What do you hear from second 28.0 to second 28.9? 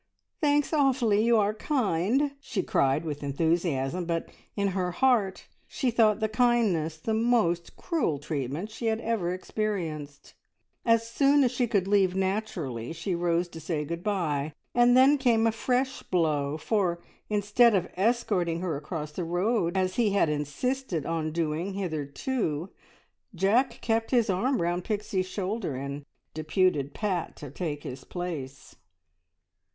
place.